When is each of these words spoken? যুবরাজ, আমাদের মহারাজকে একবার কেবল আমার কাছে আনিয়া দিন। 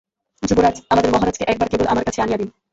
যুবরাজ, 0.43 0.75
আমাদের 0.89 1.11
মহারাজকে 1.11 1.43
একবার 1.43 1.67
কেবল 1.69 1.85
আমার 1.87 2.05
কাছে 2.05 2.19
আনিয়া 2.21 2.39
দিন। 2.41 2.49